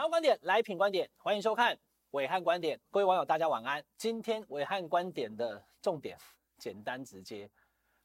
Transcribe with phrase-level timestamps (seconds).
[0.00, 1.78] 想要观点来品观点，欢迎收看
[2.12, 2.80] 伟汉观点。
[2.90, 3.84] 各位网友，大家晚安。
[3.98, 6.16] 今天伟汉观点的重点
[6.56, 7.46] 简单直接，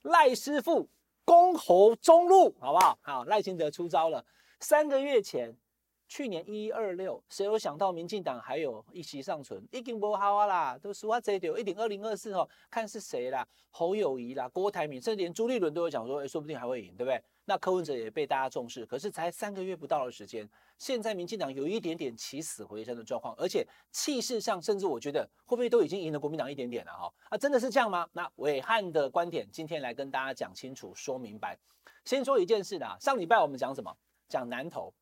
[0.02, 0.90] 赖师傅
[1.24, 3.00] 公侯中路，好不好？
[3.02, 4.26] 好，赖清德出招了。
[4.60, 5.56] 三个月前，
[6.10, 9.66] 去年一一二六，谁有想到民进党还有一席尚存？
[9.72, 17.24] 已经不好啊啦，都输啊这丢，一点二零二四哦，看是谁啦，侯友谊啦，郭台铭，甚至连朱立伦都有讲说，哎，说不定还会赢，对不对？
[17.46, 20.50] 那柯文哲也被大家重视，可是才三个月不到的时间。
[20.78, 27.14] 现在民进党有一点点起死回生的状况，而且气势上，甚至我觉得会不会都已经赢了国民党一点点了哈？
[27.30, 28.08] 啊，真的是这样吗？
[28.12, 31.58] 那伟汉的观点今天来跟大家讲清楚、说明白。
[32.04, 33.96] 先说一件事啦，上礼拜我们讲什么？
[34.28, 34.94] 讲南投。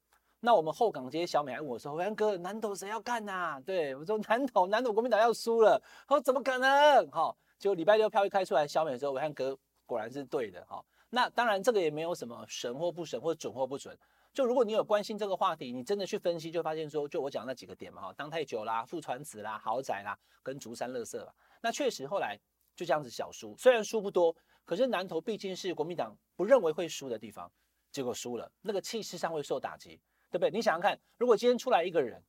[0.41, 10.83] 那我们后港街小美还问我说：“暐瀚哥，南投谁要干呐？”对我说：“南投，南投国民党要输了。”他说：“怎么可能？”哈，结果礼拜六票一开出来，小美的时候，暐瀚哥果然是对的哈。
[11.15, 13.95] 那当然，这个也没有什么神或不神，或准或不准。
[14.33, 22.35] 就如果你有关心这个话题，你真的去分析，就发现说，就我讲那几个点嘛，哈，当太久啦，富传子啦，豪宅啦，跟竹山垃圾啦，那确实后来
[22.75, 27.51] 就这样子小输，虽然输不多，可是南投毕竟是国民党不认为会输的地方，
[27.91, 30.49] 结果输了，那个气势上会受打击，对不对？
[30.49, 32.19] 你想想看，如果今天出来一个人，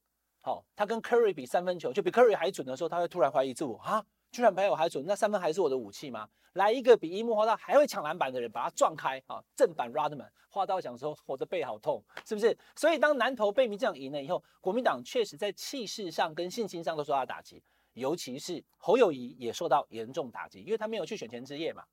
[0.43, 6.29] 好，他跟 Curry 比三分球，就比 Curry 还准的时候，他会突然怀疑自我，啊，居然比我还准，那三分还是我的武器吗？
[6.55, 9.41] 来一个比樱木花道还会抢篮板的人，把他撞开啊！
[9.55, 17.63] 正版 Rodman 花道讲说：“我的背好痛，是不是？”所以当南投被民进党赢了以后，国民党确实在气势上跟信心上都受到打击，
[17.93, 21.85] 尤其是侯友宜也受到严重打击，因为他没有去选前之夜嘛。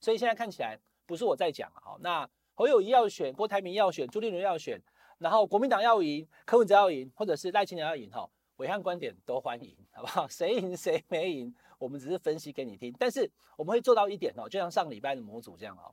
[0.00, 4.80] 所以现在看起来不是我在讲啊，那侯友宜要选，郭台铭要选，朱立伦要选，
[5.18, 8.28] 然后国民党要赢，柯文哲要赢，或者是赖清德要赢，哈，
[8.60, 10.28] 伟汉观点都欢迎， 好不好？
[10.28, 11.52] 谁赢谁没赢？
[11.78, 15.88] 我们只是分析给你听，但是我们会做到一点哦，就像上礼拜的模组这样哦，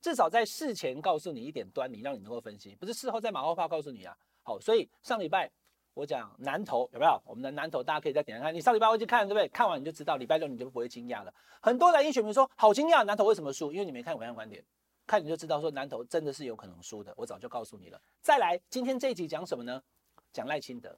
[0.00, 4.16] 至少在事前告诉你一点端倪，让你能够分析，不是事后再马后炮告诉你啊。
[4.44, 5.50] 好，所以上礼拜
[5.94, 7.20] 我讲南投有没有？
[7.26, 9.48] 我们的南投大家可以再点看，你上礼拜会去看对不对？
[9.48, 11.34] 看完你就知道，礼拜六你就不会惊讶了。
[11.60, 13.72] 很多蓝营选民说好惊讶，南投为什么输？
[13.72, 14.64] 因为你没看暐瀚观点，
[15.08, 17.12] 看你就知道说南投真的是有可能输的。
[17.16, 18.00] 我早就告诉你了。
[18.20, 19.82] 再来，今天这一集讲什么呢？
[20.32, 20.96] 讲赖清德。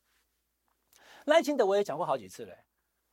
[1.25, 2.55] 赖清德我也讲过好几次了，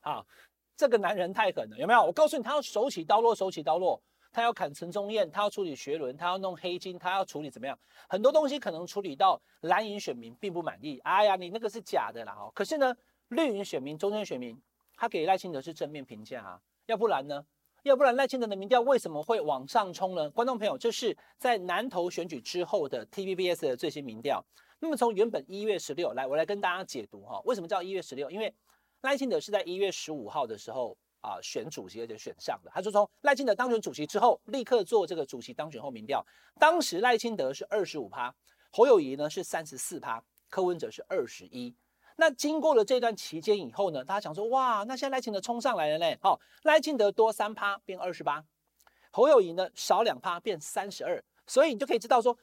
[0.00, 0.26] 好。
[0.74, 2.02] 这个男人太狠了，有没有？
[2.02, 4.02] 我告诉你，他要手起刀落，手起刀落，
[4.32, 7.78] 他要砍陈宗彦，他要处理学伦，他要弄黑金，他要处理怎么样？
[8.08, 10.98] 很多东西可能处理到蓝营选民并不满意。
[11.00, 12.34] 哎呀，你那个是假的啦！
[12.54, 12.96] 可是呢，
[13.28, 14.60] 绿营选民、中间选民，
[14.96, 16.60] 他给赖清德是正面评价啊。
[16.86, 17.44] 要不然呢？
[17.82, 20.28] 要不然赖清德的民调为什么会往上冲呢？
[20.30, 24.44] 观众朋友，这是在南投选举之后的 TVBS 的最新民调。
[24.82, 28.28] 那么从原本一月十六来，我来跟大家解读哈，为什么叫一月十六？
[28.28, 28.52] 因为
[29.02, 32.70] 赖清德是在一月十五号的时候啊选主席而且选上的。
[32.74, 36.26] 他说从赖清德当选主席之后，立刻做这个主席当选后民调。
[36.58, 38.34] 当时赖清德是二十五趴，
[38.72, 40.20] 侯友宜呢是三十四趴，
[40.50, 41.72] 柯文哲是二十一。
[42.16, 46.16] 那经过了这段期间以后呢，大家想说哇，那现在赖清德冲上来了呢。
[46.20, 48.44] 好，赖清德多三趴变二十八，
[49.12, 51.22] 侯友宜呢少两趴变三十二。
[51.46, 52.36] 所以你就可以知道说。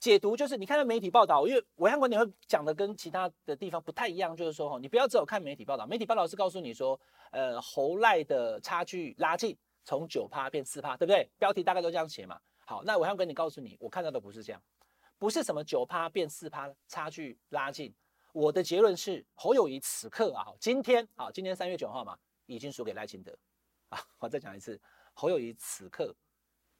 [0.00, 6.98] 解读就是你看到媒体报道，因为暐瀚观点会讲的跟其他的地方不太一样，就是说哈，你不要只有看媒体报道，媒体报道是告诉你说，
[7.32, 11.28] 呃，侯赖的差距拉近，从九趴变四趴，对不对？
[11.36, 12.40] 标题大概都这样写嘛。
[12.64, 14.62] 好，那暐瀚观点告诉你，我看到的不是这样，
[15.18, 17.92] 不是什么九趴变四趴差距拉近，
[18.32, 22.16] 我的结论是侯友谊此刻啊，今天啊，今天三月九号嘛，
[22.46, 23.36] 已经输给赖清德
[23.88, 24.80] 啊，我再讲一次，
[25.12, 26.14] 侯友谊此刻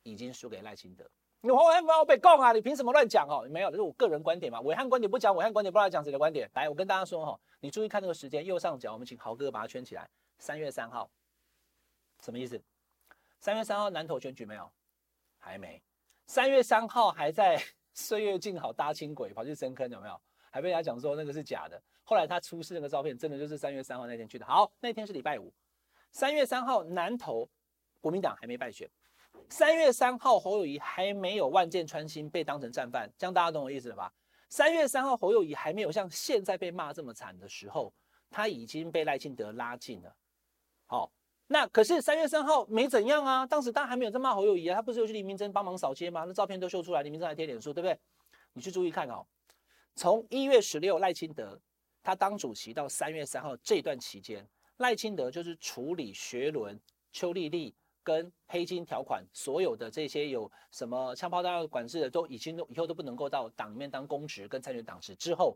[0.05, 1.05] 已经输给赖清德。
[1.41, 2.53] 你侯瀚不要被告啊！
[2.53, 3.47] 你凭什么乱讲哦？
[3.49, 4.61] 没有，这是我个人观点嘛。
[4.63, 6.51] 伟汉观点不讲，伟汉观点不知道讲谁的观点。
[6.55, 10.09] 来，我跟大家说哈，你注意看那个时间，右上角我们请豪哥把它圈起来。
[10.39, 11.09] 三月三号，
[12.21, 12.61] 什么意思？
[13.39, 14.69] 三月三号南投选举没有？
[15.39, 15.81] 还没。
[16.27, 17.57] 三月三号还在
[17.95, 20.21] 岁月静好搭轻轨跑去深坑有没有？
[20.51, 21.81] 还被人家讲说那个是假的。
[22.03, 24.45] 后来他出示那个照片，真的就是三月三号那天去的。
[24.45, 25.53] 好，那天是礼拜五。
[26.11, 27.49] 三月三号南投
[28.01, 28.91] 国民党还没败选。
[29.49, 34.13] 三月三号，侯友谊还没有万箭穿心被当成战犯，这样大家懂我意思了吧？
[34.49, 37.93] 三月三号，侯友谊还没有像现在被骂这么惨的时候，
[38.31, 40.15] 他已经被赖清德拉近了。
[40.87, 41.11] 好，
[41.47, 46.25] 那可是三月三号没怎样啊，当时大家还没有在骂侯友谊啊，他不是有去黎明真帮忙扫街吗？
[46.27, 47.99] 那照片都秀出来，黎明真还贴脸书，对不对？
[48.53, 49.27] 你去注意看哦，
[49.95, 51.61] 从一月十六赖清德
[52.03, 54.47] 他当主席到三月三号这段期间，
[54.79, 56.79] 赖清德就是处理学伦、
[57.13, 57.75] 邱丽丽。
[58.09, 65.15] 跟黑金条款，所有的这些有什么枪炮弹药管制的，都已经都以后都不能够到党里面当公职跟参选党职。
[65.17, 65.55] 之后，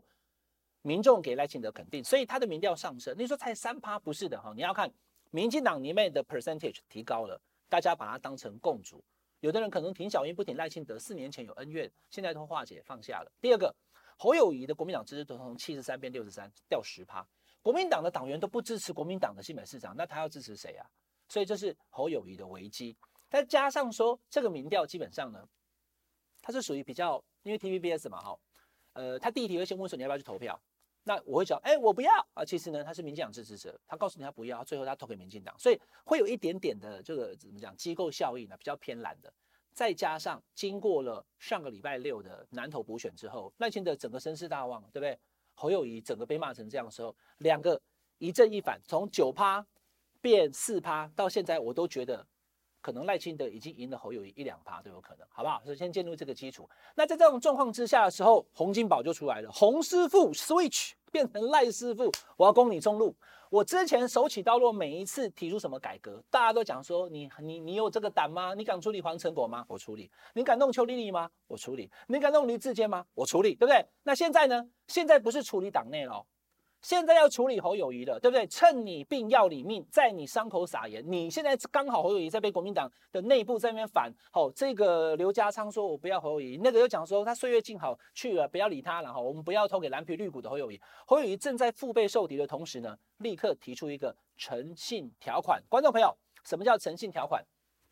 [0.83, 3.15] 民众给赖清德肯定，所以他的民调上升。
[3.17, 4.87] 你说才三趴不是的哈，你要看
[5.31, 9.03] 民进党里面的 percentage 提高了，大家把它当成共主。
[9.39, 13.31] 有的人可能挺小英不挺赖清德，四年前有恩怨，现在都化解放下了。
[13.41, 13.75] 第二个，
[14.15, 17.27] 侯友谊的国民党支持度从七十三变六十三，掉十趴。
[17.63, 20.85] 国民党的党员都不支持国民党的新北市长，那他要支持谁啊？
[21.27, 22.95] 所以这是侯友宜的危机。
[23.29, 25.47] 再加上说这个民调基本上呢，
[26.41, 28.39] 它是属于比较，因为 TVBS 嘛，哈，
[28.93, 30.59] 呃，他第一题会先问说你要不要去投票。
[31.05, 32.45] 那我会讲，哎，我不要啊。
[32.45, 39.33] 其实呢，他是民进党支持者，他告诉你他不要，最后他投给民进党，所以会有一点点的这个怎么讲机构效应呢，比较偏蓝的。
[39.73, 45.19] 再加上经过了上个礼拜六的南投补选之后，赖清德整个声势大旺，对不对？
[45.55, 47.81] 侯友宜整个被骂成这样的时候，两个
[48.19, 49.65] 一正一反，从九趴
[50.23, 52.25] 变四趴，到现在我都觉得。
[52.81, 55.61] 可能赖清德已经赢了侯友宜一两趴都有可能，好不好？
[55.65, 56.69] 首先建立这个基础。
[56.95, 63.15] 那在这种状况之下的时候，洪金宝就出来了，洪师傅 switch 变成赖师傅，我要攻你中路。
[63.49, 68.53] 我之前手起刀落，每一次提出什么改革，大家都讲说你你你有这个胆吗？
[68.53, 69.63] 你敢处理黄成果吗？
[69.69, 70.11] 我处理。
[70.33, 71.31] 你敢弄邱丽丽吗？
[71.47, 71.89] 我处理。
[72.07, 73.05] 你敢弄黎智坚吗？
[73.13, 73.85] 我处理，对不对？
[74.03, 74.61] 那现在呢？
[74.87, 76.25] 现在不是处理党内了。
[76.83, 78.45] 现在要处理侯友宜了，对不对？
[78.45, 81.01] 趁你病要你命，在你伤口撒盐。
[81.09, 89.17] 你现在刚好侯友宜在被国民党的内部在那边反，好、哦，这个刘家昌说我不要侯友宜，那个又讲说他岁月静好去了，不要理他了哈。
[89.17, 90.79] 我们不要投给蓝皮绿骨的侯友宜。
[91.07, 95.63] 侯友宜正在腹背受敌的同时呢，立刻提出一个诚信条款。
[95.69, 96.13] 观众朋友，
[96.43, 97.41] 什么叫诚信条款？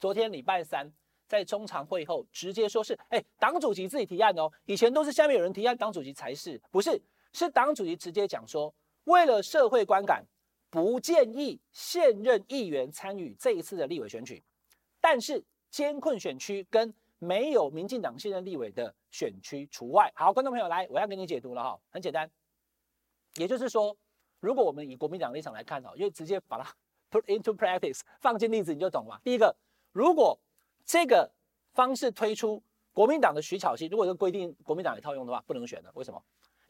[0.01, 0.91] 昨天礼拜三
[1.27, 4.51] 在中常会后直接说是，哎，党主席自己提案哦。
[4.65, 7.01] 以前都是下面有人提案，党主席才是，不是？
[7.33, 8.73] 是党主席直接讲说。
[9.05, 10.25] 为了社会观感，
[10.69, 14.43] 不建议现任议员参与这一次的立委选举，
[14.99, 20.11] 但是艰困选区跟没有民进党现任立委的选区除外。
[20.15, 22.29] 好，观众朋友来，我要给你解读了哈，很简单，
[23.35, 23.95] 也就是说，
[24.39, 26.75] 如果我们以国民党立场来看哈，因为直接把它
[27.11, 29.19] put into practice 放进例子你就懂了。
[29.23, 29.55] 第一个，
[29.91, 30.39] 如果
[30.85, 31.31] 这个
[31.73, 32.61] 方式推出，
[32.93, 36.21] 国民党的徐巧芯，如果这个规定国民党也套用的话，不能选的，为什么？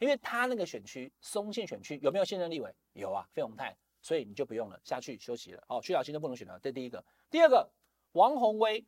[0.02, 2.74] 因为他那个选区松县选区有没有现任立委？
[2.94, 5.62] 有啊，费鸿泰，所以你就不用了，下去休息了。
[5.68, 7.04] 哦，徐小新都不能选了，这第一个。
[7.30, 7.70] 第二个，
[8.10, 8.84] 王宏威，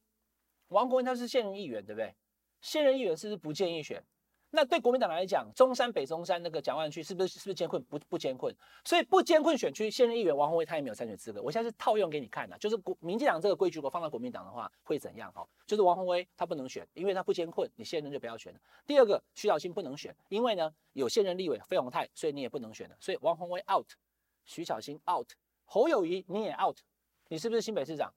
[0.69, 2.13] 王宏威他是现任议员，对不对？
[2.61, 4.03] 现任议员是不是不建议选？
[4.57, 7.83] 那对国民党来讲，中山北中山那个蒋万区是不是是不是艰困？
[7.85, 8.55] 不不艰困，
[8.85, 11.43] 所以不艰困选区现任议员王宏威他也没有参选资格。
[11.43, 15.33] 我现在是套用给你看的，就是国民进党这个规矩，如果放到国民党的话会怎样？
[15.33, 18.61] 哈，就是王宏威他不能选，因为他不艰困，你现任就不要选了。
[18.87, 22.97] 第二个，徐巧芯不能选，因为呢有现任立委费鸿泰，所以你也不能选了。
[23.01, 23.89] 所以王宏威 out，
[24.45, 25.29] 徐巧芯 out，
[25.65, 26.79] 侯友宜你也 out，
[27.27, 28.15] 你是不是新北市长？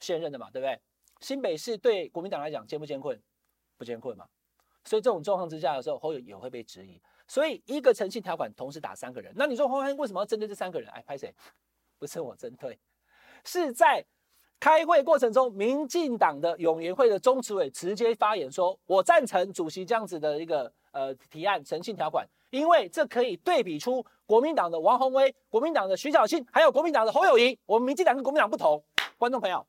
[0.00, 0.80] 现任的嘛，对不对？
[1.20, 3.22] 新北市对国民党来讲艰不艰困？
[3.76, 4.26] 不艰困嘛。
[4.84, 7.00] 所以这种状况之下的时候，侯友也会被质疑。
[7.28, 10.90] 所以一个诚信条款同时打三个人，那你说黄安为什么要针对这三个人？
[10.90, 11.34] 哎，拍谁？
[11.98, 12.78] 不是我针对，
[13.44, 14.04] 是在
[14.58, 27.58] 开会过程中，民进党的永联会的中执委直接发言说：“我赞成主席这样子的一个呃提案诚信条款，因为这可以对比出国民党的王鸿薇、国民党的徐小庆，还有国民党的侯友宜。
[27.66, 28.82] 我们民进党跟国民党不同。
[29.16, 29.64] 观众朋友，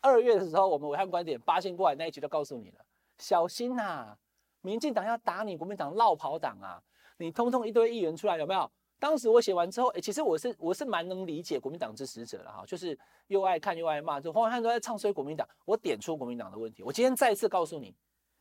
[0.00, 2.84] 二月的时候，我们暐瀚观点八仙过来那一集都告诉你了，
[3.18, 4.18] 小心呐、啊。”
[4.66, 6.82] 民进党要打你，国民党落跑党啊！
[7.18, 8.68] 你通通一堆议员出来，有没有？
[8.98, 12.98] 当时我写完之后，哎、其实我是我是蛮能理解国民党支持者的哈，就是
[13.28, 15.48] 又爱看又爱骂，就黄汉都在唱衰国民党。
[15.64, 17.94] 我点出国民党的问题，我今天再次告诉你，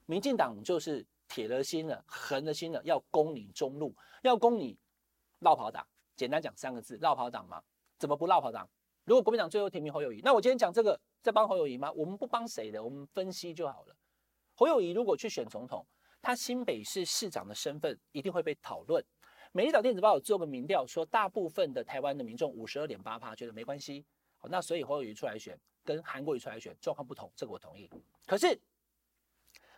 [0.08, 4.80] 民进党就是铁了心了，狠了心了，要攻你中路，要攻你
[5.40, 5.86] 落跑党。
[6.16, 7.62] 简单讲三个字，落跑党嘛？
[8.00, 8.68] 怎么不落跑党？
[9.04, 11.92] 如果国民党最后提名侯友宜，那我今天讲这个在帮侯友宜吗？
[11.92, 13.96] 我们不帮谁的，我们分析就好了。
[14.56, 15.86] 侯友宜如果去选总统。
[16.26, 19.06] 他新北市市长的身份一定会被讨论。
[19.52, 24.04] 美丽岛电子报有做个民调，说大部分的台湾的民众五十二点八趴觉得没关系。
[24.38, 27.88] 好，那所以侯友宜出来选，跟韩国瑜出来选状况不同，这个我同意。
[28.26, 28.60] 可是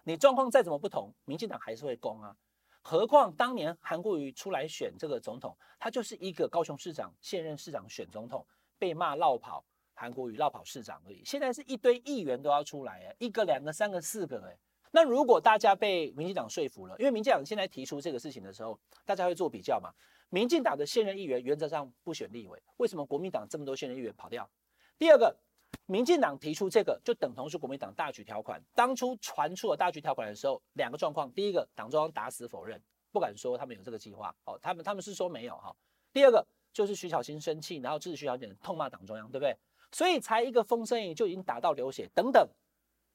[0.06, 2.34] 你状况再怎么不同，民进党还是会攻啊。
[2.82, 8.48] 何况当年韩国瑜出来选这个总统，他就是一个高雄市长现任市长选总统，
[8.80, 11.26] 被骂落跑，韩国瑜落跑市长而已。
[11.26, 14.58] 现在是一堆议员都要出来，一个、两个、三个、四个哎。
[14.98, 19.94] 那如果大家被民进党说服了，因为民进党现在提出这个事情的时候，大家会做比较嘛？
[20.30, 24.50] 民进党的现任议员原则上不选立委，为什么国民党这么多现任议员跑掉？
[24.98, 25.38] 第二个，
[25.86, 28.60] 民进党提出这个就等同是国民党大局条款。
[28.74, 35.72] 当初传出了大局条款的时候，两个状况：第一个，党中央打死否认，不敢说他们有这个计划，哦，他们他们是说没有哈。
[36.12, 39.56] 第二个就是徐巧芯生气，然后支持徐巧芯痛骂党中央，对不对？
[39.92, 42.50] 所以才一个风声就已经打到流血等等。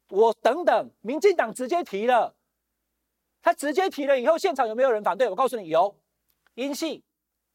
[0.09, 2.35] 我等等，民进党直接提了，
[3.41, 5.29] 他直接提了以后，现场有没有人反对？
[5.29, 5.97] 我告诉你，有，
[6.55, 7.03] 英系、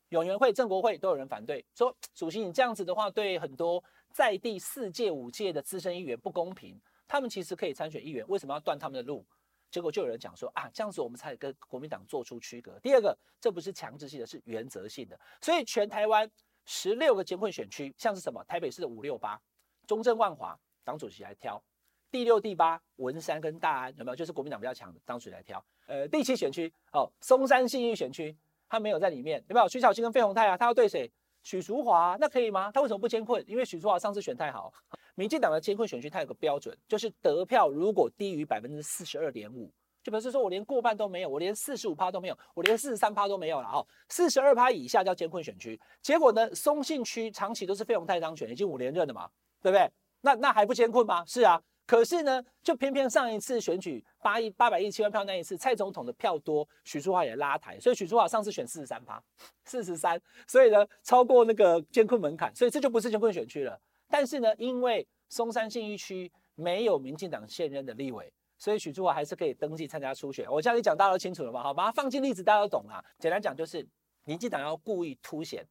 [0.09, 6.79] 永延会、郑国会都有人反对，说主席你这样子的话，对很多在地四届、五届的资深议员不公平。
[7.07, 9.25] 他们其实可以参选议员，为什么要断他们的路？
[9.69, 12.79] 结果就有人讲说啊，这样子我们才跟国民党做出区隔。
[12.79, 15.19] 第二个，这不是强制性的，是原则性的。
[15.41, 16.29] 所以全台湾
[16.65, 19.39] 十六个艰困选区，像是什么台北市的五六八、
[19.85, 21.61] 中正万华，党主席来挑；
[22.09, 24.15] 第六、第八文山跟大安有没有？
[24.15, 25.63] 就是国民党比较强的，党主席来挑。
[25.87, 28.35] 呃，第七选区哦，松山信义选区，
[28.69, 29.67] 他没有在里面，有没有？
[29.67, 31.11] 徐巧芯跟费鸿泰啊，他要对谁？
[31.43, 32.71] 许淑华，那可以吗？
[32.73, 33.43] 他为什么不监困？
[33.47, 34.73] 因为许淑华上次选太好。
[35.15, 39.71] 民进党的监困选区，它有个标准，就是得票如果低于百分之四十二点五，
[40.03, 43.87] 就表示说我连过半都没有，我连四十五趴都没有，我连四十三趴都没有了哦。
[44.09, 45.79] 四十二趴以下叫监困选区。
[46.01, 49.27] 结果呢，松信区长期都是费鸿泰当选，已经五连任了嘛，
[49.61, 49.89] 对不对？
[50.21, 51.23] 那那还不监困吗？
[51.25, 51.59] 是啊。
[51.87, 59.23] 可是呢，就偏偏上一次选举八亿八百亿七万票那一次，蔡总统的票多，许淑华也拉抬，所以许淑华上次选四十三趴，
[59.63, 63.79] 四十三，所以呢超过那个监困门槛，所以这就不是监困选区了。
[64.09, 70.45] 但是呢，因为松山信义区没有民进党现任的立委，所以许淑华还是可以登记参加初选。
[70.51, 71.63] 我这样一讲，大家都清楚了吗？
[71.63, 73.01] 好，把它放进例子，大家都懂啊。
[73.17, 73.87] 简单讲就是，
[74.25, 75.65] 民进党要故意凸显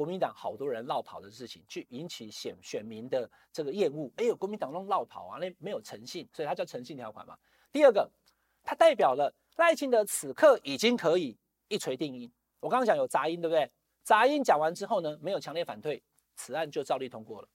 [0.00, 4.10] 国民党好多人落跑的事情，去引起选选民的这个厌恶。
[4.16, 7.36] 哎呦，国民党弄落跑啊，那没有诚信，所以它叫诚信条款嘛。
[7.70, 8.10] 第二个，
[8.64, 11.36] 它代表了赖清德此刻已经可以
[11.68, 12.32] 一锤定音。
[12.60, 13.70] 我刚刚讲有杂音，对不对？
[14.02, 16.02] 杂音讲完之后呢，没有强烈反对，
[16.34, 17.48] 此案就照例通过了。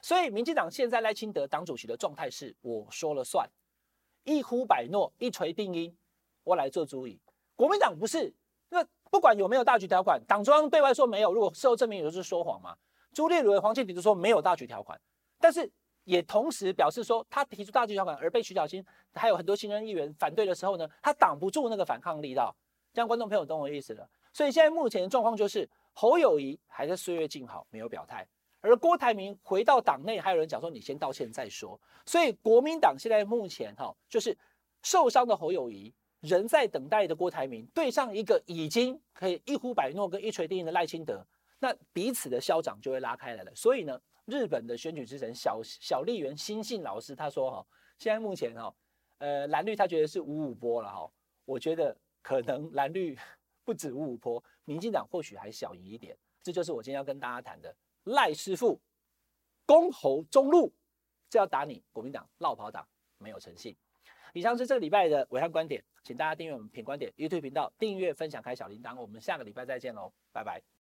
[0.00, 3.50] 所以，民进党现在赖清德党主席的状态是我说了算，
[4.22, 5.98] 一呼百诺，一锤定音，
[6.44, 7.20] 我来做主意。
[7.56, 8.32] 国民党不是，
[9.10, 12.76] 不管有没有大局条款，党中央对外说没有，如果事后证明有就是说谎嘛。
[13.12, 14.98] 朱立伦、黄庆庭就说没有大局条款，
[15.40, 15.68] 但是
[16.04, 22.54] 也同时表示说，他提出大局条款而被徐巧芯还有很多新任议员反对的时候呢，他挡不住那个反抗力道。
[22.92, 24.08] 这样观众朋友懂我意思了。
[24.32, 28.26] 所以现在目前的状况就是侯友宜还在岁月静好，没有表态。
[28.60, 31.80] 而郭台铭回到党内，还有人讲说你先道歉再说。
[32.06, 34.36] 所以国民党现在目前哈，就是
[34.82, 41.26] 受伤的侯友宜，人在等待的郭台铭，对上一个已经可以一呼百诺跟一锤定音的赖清德，
[41.58, 43.54] 那彼此的消长就会拉开来了。
[43.54, 47.66] 所以呢，日本的选举之神小小笠原新幸老师他说哈，
[47.98, 48.74] 现在目前哈，
[49.18, 51.10] 呃蓝绿他觉得是五五波了哈，
[51.44, 53.18] 我觉得可能蓝绿
[53.64, 56.16] 不止五五波，民进党或许还小赢一点。
[56.42, 57.74] 这就是我今天要跟大家谈的。
[58.04, 58.80] 赖师傅，
[59.66, 60.72] 公侯中路，
[61.28, 62.86] 这要打你国民党落跑党
[63.18, 63.76] 没有诚信。
[64.32, 70.79] 以上是这个礼拜的伟汉观点，请大家订阅我们品观点 YouTube 频道，订阅分享开小铃铛，我们下个礼拜再见喽，拜拜。